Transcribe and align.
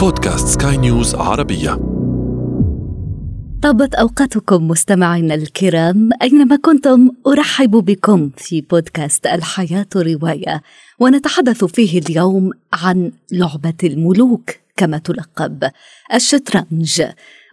بودكاست 0.00 0.62
سكاي 0.62 0.76
نيوز 0.76 1.14
عربية. 1.14 1.70
طابت 3.62 3.94
أوقاتكم 3.94 4.68
مستمعينا 4.68 5.34
الكرام 5.34 6.10
أينما 6.22 6.56
كنتم 6.56 7.10
أرحب 7.26 7.70
بكم 7.70 8.30
في 8.36 8.60
بودكاست 8.60 9.26
الحياة 9.26 9.86
رواية 9.96 10.62
ونتحدث 11.00 11.64
فيه 11.64 11.98
اليوم 11.98 12.50
عن 12.72 13.12
لعبة 13.32 13.74
الملوك 13.84 14.50
كما 14.76 14.98
تلقب 14.98 15.70
الشطرنج. 16.14 17.02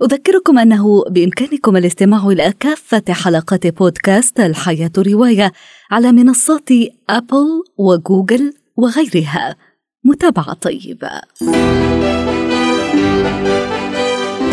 أذكركم 0.04 0.59
أنه 0.59 1.04
بإمكانكم 1.09 1.77
الاستماع 1.77 2.27
إلى 2.27 2.54
كافة 2.59 3.04
حلقات 3.09 3.68
بودكاست 3.68 4.39
الحياة 4.39 4.91
رواية 4.98 5.52
على 5.91 6.11
منصات 6.11 6.70
أبل 7.09 7.64
وجوجل 7.77 8.54
وغيرها. 8.77 9.55
متابعة 10.04 10.54
طيبة. 10.54 11.21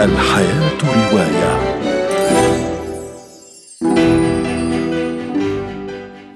الحياة 0.00 0.78
رواية. 0.84 1.74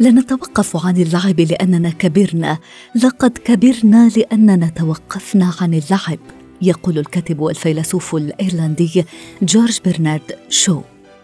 لا 0.00 0.10
نتوقف 0.10 0.86
عن 0.86 0.96
اللعب 0.96 1.40
لأننا 1.40 1.90
كبرنا. 1.90 2.58
لقد 3.04 3.38
كبرنا 3.38 4.10
لأننا 4.16 4.68
توقفنا 4.68 5.52
عن 5.60 5.74
اللعب 5.74 6.18
يقول 6.62 6.98
الكاتب 6.98 7.40
والفيلسوف 7.40 8.14
الإيرلندي 8.14 9.04
جورج 9.42 9.78
برنارد 9.84 10.36
شو. 10.48 10.80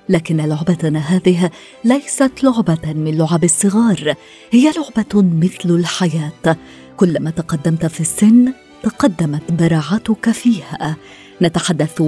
لكن 0.09 0.37
لعبتنا 0.37 0.99
هذه 0.99 1.51
ليست 1.85 2.33
لعبة 2.43 2.93
من 2.93 3.19
لعب 3.19 3.45
الصغار 3.45 4.15
هي 4.51 4.73
لعبة 4.73 5.23
مثل 5.41 5.71
الحياة. 5.71 6.57
كلما 6.97 7.31
تقدمت 7.31 7.87
في 7.87 8.01
السن 8.01 8.53
تقدمت 8.83 9.53
براعتك 9.53 10.31
فيها. 10.31 10.97
نتحدث 11.43 12.03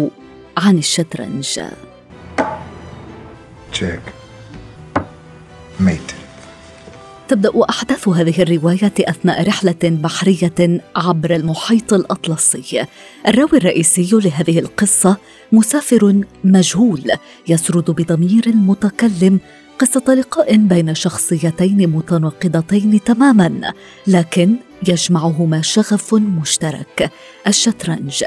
عن 0.56 0.78
الشطرنج. 0.78 1.60
تشيك 3.72 4.02
ميت 5.80 6.12
تبدأ 7.28 7.50
أحداث 7.70 8.08
هذه 8.08 8.42
الروايه 8.42 8.92
أثناء 9.00 9.48
رحلة 9.48 9.76
بحرية 9.82 10.80
عبر 10.96 11.34
المحيط 11.36 11.92
الأطلسي. 11.92 12.86
الراوي 13.28 13.58
الرئيسي 13.58 14.10
لهذه 14.12 14.58
القصة 14.58 15.16
مسافر 15.52 16.20
مجهول 16.44 17.10
يسرد 17.48 17.90
بضمير 17.90 18.46
المتكلم 18.46 19.40
قصة 19.78 20.14
لقاء 20.14 20.56
بين 20.56 20.94
شخصيتين 20.94 21.90
متناقضتين 21.90 23.04
تماما 23.04 23.72
لكن 24.06 24.56
يجمعهما 24.88 25.62
شغف 25.62 26.14
مشترك. 26.14 27.10
الشطرنج 27.46 28.24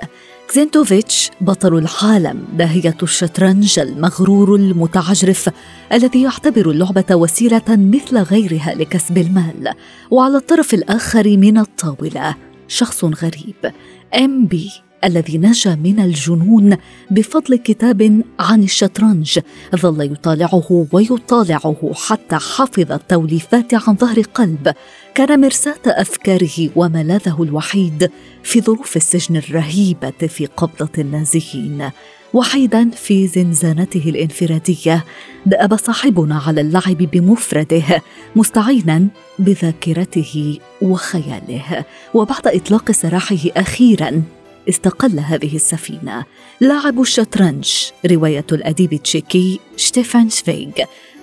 زينتوفيتش 0.53 1.31
بطل 1.41 1.77
العالم 1.77 2.43
داهية 2.53 2.97
الشطرنج 3.03 3.79
المغرور 3.79 4.55
المتعجرف 4.55 5.49
الذي 5.93 6.21
يعتبر 6.21 6.71
اللعبة 6.71 7.15
وسيلة 7.15 7.63
مثل 7.69 8.17
غيرها 8.17 8.73
لكسب 8.75 9.17
المال. 9.17 9.73
وعلى 10.11 10.37
الطرف 10.37 10.73
الآخر 10.73 11.37
من 11.37 11.57
الطاولة 11.57 12.35
شخص 12.67 13.03
غريب 13.03 13.73
ام 14.15 14.45
بي 14.45 14.71
الذي 15.03 15.37
نجا 15.37 15.75
من 15.75 15.99
الجنون 15.99 16.77
بفضل 17.11 17.55
كتاب 17.55 18.21
عن 18.39 18.63
الشطرنج 18.63 19.39
ظل 19.75 20.11
يطالعه 20.11 20.87
ويطالعه 20.91 21.91
حتى 21.93 22.35
حفظ 22.35 22.91
التوليفات 22.91 23.73
عن 23.73 23.95
ظهر 23.95 24.21
قلب. 24.21 24.73
كان 25.15 25.41
مرساه 25.41 25.79
أفكاره 25.85 26.69
وملاذه 26.75 27.43
الوحيد 27.43 28.11
في 28.43 28.61
ظروف 28.61 28.95
السجن 28.97 29.37
الرهيبة 29.37 30.27
في 30.27 30.45
قبضة 30.45 30.89
النازيين 30.97 31.89
وحيدا 32.33 32.89
في 32.89 33.27
زنزانته 33.27 34.03
الانفرادية 34.05 35.05
دأب 35.45 35.75
صاحبنا 35.77 36.41
على 36.47 36.61
اللعب 36.61 36.97
بمفرده 36.97 38.01
مستعينا 38.35 39.07
بذاكرته 39.39 40.59
وخياله. 40.81 41.85
وبعد 42.13 42.47
إطلاق 42.47 42.91
سراحه 42.91 43.37
أخيرا 43.57 44.23
استقل 44.69 45.19
هذه 45.19 45.55
السفينة. 45.55 46.25
لاعب 46.59 47.01
الشطرنج 47.01 47.73
رواية 48.05 48.45
الأديب 48.51 48.93
التشيكي 48.93 49.59
شتيفان 49.77 50.29
شفيغ 50.29 50.71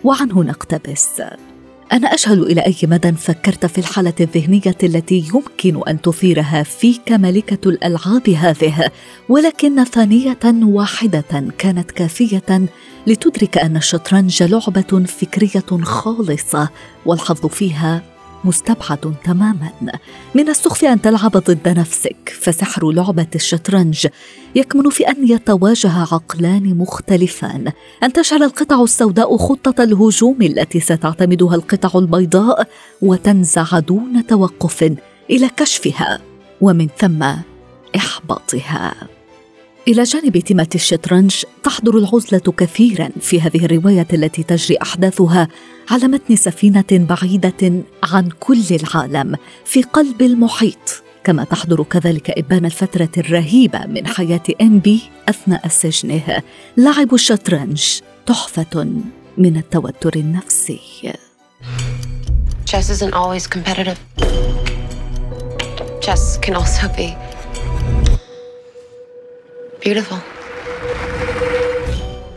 وعنه 0.04 0.42
نقتبس. 0.42 1.22
أنا 1.92 2.08
أجهل 2.08 2.42
إلى 2.42 2.60
أي 2.60 2.74
مدى 2.82 3.12
فكرت 3.12 3.66
في 3.66 3.78
الحالة 3.78 4.12
الذهنية 4.20 4.76
التي 4.82 5.24
يمكن 5.34 5.88
أن 5.88 6.00
تثيرها 6.00 6.62
فيك 6.62 7.12
ملكة 7.12 7.68
الألعاب 7.68 8.30
هذه 8.30 8.90
ولكن 9.28 9.84
ثانية 9.84 10.38
واحدة 10.44 11.50
كانت 11.58 11.90
كافية 11.90 12.68
لتدرك 13.06 13.58
أن 13.58 13.76
الشطرنج 13.76 14.42
لعبة 14.42 15.04
فكرية 15.06 15.84
خالصة 15.84 16.68
والحظ 17.06 17.46
فيها 17.46 18.15
مستبعد 18.44 19.14
تماما. 19.24 19.70
من 20.34 20.48
السخف 20.48 20.84
أن 20.84 21.00
تلعب 21.00 21.30
ضد 21.30 21.68
نفسك 21.78 22.36
فسحر 22.40 22.90
لعبة 22.90 23.26
الشطرنج 23.34 24.06
يكمن 24.54 24.90
في 24.90 25.08
أن 25.08 25.28
يتواجه 25.28 25.92
عقلان 26.12 26.78
مختلفان. 26.78 27.72
أن 28.02 28.12
تجعل 28.12 28.42
القطع 28.42 28.82
السوداء 28.82 29.36
خطة 29.36 29.82
الهجوم 29.82 30.42
التي 30.42 30.80
ستعتمدها 30.80 31.54
القطع 31.54 31.98
البيضاء 31.98 32.68
وتنزع 33.02 33.78
دون 33.78 34.26
توقف 34.26 34.82
إلى 35.30 35.50
كشفها 35.56 36.20
ومن 36.60 36.88
ثم 36.98 37.24
إحباطها. 37.96 39.15
إلى 39.88 40.02
جانب 40.02 40.38
تيمة 40.38 40.68
الشطرنج 40.74 41.42
تحضر 41.62 41.98
العزلة 41.98 42.52
كثيرا 42.56 43.08
في 43.20 43.40
هذه 43.40 43.64
الرواية 43.64 44.06
التي 44.12 44.42
تجري 44.42 44.78
أحداثها 44.82 45.48
على 45.90 46.08
متن 46.08 46.36
سفينة 46.36 46.84
بعيدة 46.92 47.82
عن 48.02 48.28
كل 48.40 48.62
العالم 48.70 49.36
في 49.64 49.82
قلب 49.82 50.22
المحيط. 50.22 51.02
كما 51.24 51.44
تحضر 51.44 51.82
كذلك 51.82 52.30
إبان 52.30 52.64
الفترة 52.64 53.08
الرهيبة 53.18 53.86
من 53.86 54.06
حياة 54.06 54.42
إمبي 54.60 55.02
أثناء 55.28 55.68
سجنه. 55.68 56.42
لعب 56.76 57.14
الشطرنج 57.14 58.00
تحفة 58.26 58.86
من 59.38 59.56
التوتر 59.56 60.16
النفسي. 60.16 60.80
Chess 62.66 62.90
isn't 62.90 63.14
always 63.14 63.46
competitive. 63.46 63.98
Chess 66.00 66.38
can 66.38 66.54
also 66.56 66.88
be 66.96 67.25
beautiful. 69.86 70.18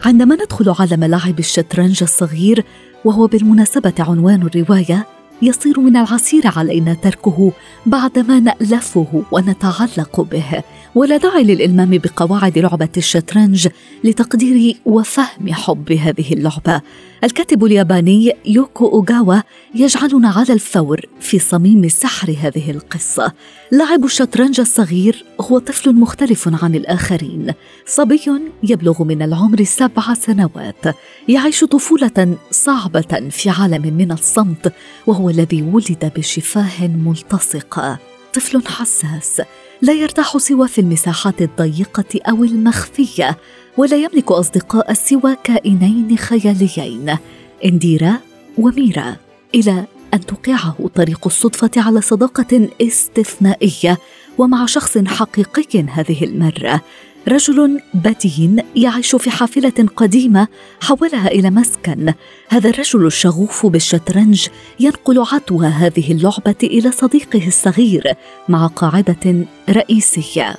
عندما 0.06 0.36
ندخل 0.36 0.76
عالم 0.80 1.04
لعب 1.04 1.40
الشطرنج 1.40 2.04
الصغير 2.04 2.66
وهو 3.06 3.28
بالمناسبة 3.28 3.94
عنوان 4.00 4.42
الرواية 4.42 5.08
يصير 5.42 5.80
من 5.80 5.98
العسير 5.98 6.42
علينا 6.46 6.94
تركه 6.94 7.52
بعدما 7.86 8.40
نألفه 8.40 9.24
ونتعلق 9.32 10.22
به. 10.22 10.64
ولا 10.96 11.18
داعي 11.18 11.44
للإلمام 11.44 11.90
بقواعد 11.90 12.58
لعبة 12.58 12.90
الشطرنج 12.98 13.68
لتقدير 14.04 14.76
وفهم 14.86 15.54
حب 15.54 15.92
هذه 15.92 16.34
اللعبة. 16.34 16.82
الكاتب 17.24 17.66
الياباني 17.66 18.34
يوكو 18.46 18.86
أوغاوا 18.88 19.42
يجعلنا 19.76 20.30
على 20.30 20.54
الفور 20.54 21.02
في 21.20 21.40
صميم 21.40 21.90
سحر 21.90 22.36
هذه 22.42 22.72
القصة. 22.72 23.34
لاعب 23.72 24.06
الشطرنج 24.06 24.60
الصغير 24.60 25.26
هو 25.42 25.60
طفل 25.60 25.96
مختلف 25.96 26.64
عن 26.64 26.76
الآخرين. 26.76 27.54
صبي 27.86 28.22
يبلغ 28.64 29.04
من 29.04 29.22
العمر 29.22 29.64
سبع 29.64 30.14
سنوات. 30.14 30.96
يعيش 31.28 31.64
طفولة 31.64 32.38
صعبة 32.52 33.30
في 33.30 33.50
عالم 33.50 33.94
من 33.94 34.12
الصمت 34.12 34.74
وهو 35.08 35.29
الذي 35.30 35.62
ولد 35.62 36.12
بشفاه 36.16 36.88
ملتصقة 36.88 38.00
طفل 38.34 38.68
حساس 38.68 39.42
لا 39.82 39.94
يرتاح 39.94 40.38
سوى 40.38 40.68
في 40.68 40.82
المساحات 40.82 41.42
الضيقة 41.42 42.20
أو 42.30 42.44
المخفية 42.44 43.38
ولا 43.78 43.98
يملك 43.98 44.32
أصدقاء 44.32 44.94
سوى 44.94 45.38
كائنين 45.44 46.18
خياليين. 46.18 47.18
انديرا 47.66 48.18
وميرا 48.58 49.16
إلى 49.56 49.86
أن 50.14 50.26
توقعه 50.26 50.90
طريق 50.96 51.20
الصدفة 51.26 51.72
على 51.78 52.02
صداقة 52.02 52.70
استثنائية 52.82 53.98
ومع 54.38 54.66
شخص 54.66 54.98
حقيقي 54.98 55.84
هذه 55.84 56.24
المرة. 56.24 56.82
رجل 57.28 57.82
بدين 57.94 58.64
يعيش 58.76 59.16
في 59.16 59.32
حافلة 59.32 59.88
قديمة 59.96 60.48
حولها 60.82 61.28
إلى 61.28 61.50
مسكن. 61.50 62.14
هذا 62.50 62.70
الرجل 62.70 63.06
الشغوف 63.06 63.66
بالشطرنج 63.66 64.48
ينقل 64.80 65.26
عدوى 65.32 65.68
هذه 65.68 66.12
اللعبة 66.12 66.56
إلى 66.64 66.92
صديقه 66.92 67.48
الصغير 67.48 68.14
مع 68.50 68.68
قاعدة 68.68 69.46
رئيسية. 69.70 70.56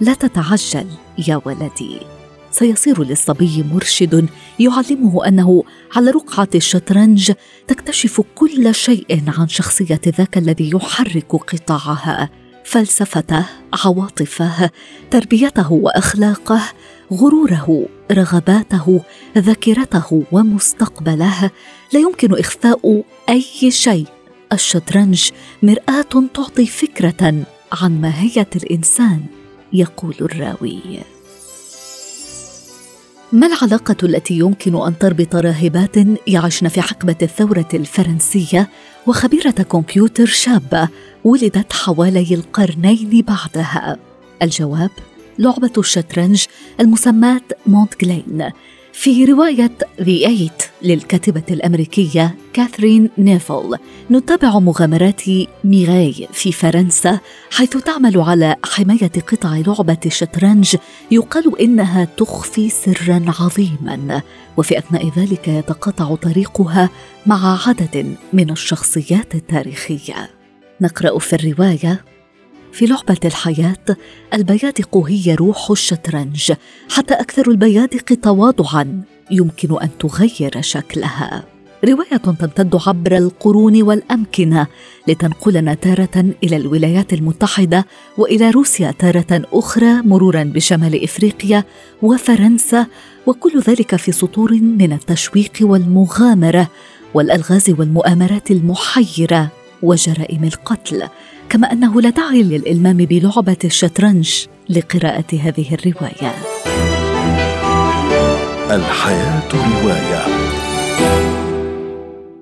لا 0.00 0.14
تتعجل 0.14 0.86
يا 1.28 1.40
ولدي. 1.44 2.00
سيصير 2.50 3.04
للصبي 3.04 3.64
مرشد 3.72 4.28
يعلمه 4.58 5.28
أنه 5.28 5.64
على 5.96 6.10
رقعة 6.10 6.48
الشطرنج 6.54 7.32
تكتشف 7.68 8.20
كل 8.34 8.74
شيء 8.74 9.22
عن 9.38 9.48
شخصية 9.48 10.00
ذاك 10.06 10.38
الذي 10.38 10.70
يحرك 10.70 11.32
قطاعها. 11.32 12.39
فلسفته 12.64 13.44
عواطفه 13.84 14.70
تربيته 15.10 15.72
وأخلاقه 15.72 16.62
غروره 17.12 17.86
رغباته 18.12 19.00
ذاكرته 19.38 20.22
ومستقبله. 20.32 21.50
لا 21.92 22.00
يمكن 22.00 22.38
إخفاء 22.38 23.02
أي 23.28 23.70
شيء. 23.70 24.06
الشطرنج 24.52 25.30
مرآة 25.62 26.28
تعطي 26.34 26.66
فكرة 26.66 27.44
عن 27.72 28.00
ماهية 28.00 28.48
الإنسان 28.56 29.20
يقول 29.72 30.14
الراوي. 30.20 31.00
ما 33.32 33.46
العلاقة 33.46 33.96
التي 34.02 34.34
يمكن 34.34 34.86
أن 34.86 34.98
تربط 34.98 35.36
راهبات 35.36 35.96
يعشن 36.26 36.68
في 36.68 36.82
حقبة 36.82 37.16
الثورة 37.22 37.68
الفرنسية 37.74 38.68
وخبيرة 39.06 39.50
كمبيوتر 39.50 40.26
شابة 40.26 40.88
ولدت 41.24 41.72
حوالي 41.72 42.34
القرنين 42.34 43.24
بعدها؟ 43.28 43.96
الجواب 44.42 44.90
لعبة 45.38 45.72
الشطرنج 45.78 46.44
المسماة 46.80 47.42
مونت 47.66 48.04
جلين 48.04 48.50
في 48.92 49.24
رواية 49.24 49.72
The 50.00 50.26
Eight 50.26 50.69
للكاتبة 50.82 51.42
الأمريكية 51.50 52.34
كاثرين 52.52 53.10
نيفل. 53.18 53.76
نتابع 54.10 54.58
مغامرات 54.58 55.22
ميراي 55.64 56.28
في 56.32 56.52
فرنسا 56.52 57.18
حيث 57.50 57.76
تعمل 57.76 58.20
على 58.20 58.56
حماية 58.64 59.12
قطع 59.28 59.56
لعبة 59.66 59.98
الشطرنج 60.06 60.76
يقال 61.10 61.60
إنها 61.60 62.04
تخفي 62.04 62.68
سرا 62.68 63.24
عظيما. 63.40 64.22
وفي 64.56 64.78
أثناء 64.78 65.10
ذلك 65.18 65.48
يتقاطع 65.48 66.14
طريقها 66.14 66.90
مع 67.26 67.68
عدد 67.68 68.16
من 68.32 68.50
الشخصيات 68.50 69.34
التاريخية. 69.34 70.30
نقرأ 70.80 71.18
في 71.18 71.32
الرواية 71.36 72.04
في 72.72 72.86
لعبة 72.86 73.18
الحياة 73.24 73.96
البيادق 74.34 74.96
هي 74.96 75.34
روح 75.34 75.70
الشطرنج 75.70 76.52
حتى 76.90 77.14
أكثر 77.14 77.50
البيادق 77.50 78.04
تواضعا 78.22 79.02
يمكن 79.30 79.78
أن 79.82 79.88
تغير 79.98 80.60
شكلها. 80.60 81.44
رواية 81.84 82.16
تمتد 82.16 82.80
عبر 82.86 83.16
القرون 83.16 83.82
والأمكنة 83.82 84.66
لتنقلنا 85.08 85.74
تارة 85.74 86.34
إلى 86.44 86.56
الولايات 86.56 87.12
المتحدة 87.12 87.86
وإلى 88.18 88.50
روسيا 88.50 88.90
تارة 88.98 89.42
أخرى 89.52 90.02
مرورا 90.02 90.42
بشمال 90.42 91.04
إفريقيا 91.04 91.64
وفرنسا 92.02 92.86
وكل 93.26 93.60
ذلك 93.60 93.96
في 93.96 94.12
سطور 94.12 94.52
من 94.52 94.92
التشويق 94.92 95.52
والمغامرة 95.60 96.68
والألغاز 97.14 97.70
والمؤامرات 97.70 98.50
المحيرة. 98.50 99.59
وجرائم 99.82 100.44
القتل 100.44 101.08
كما 101.48 101.72
أنه 101.72 102.00
لا 102.00 102.10
داعي 102.10 102.42
للإلمام 102.42 102.96
بلعبة 102.96 103.56
الشطرنج 103.64 104.46
لقراءة 104.68 105.24
هذه 105.32 105.74
الرواية. 105.74 106.34
الحياة 108.70 109.48
رواية. 109.54 110.69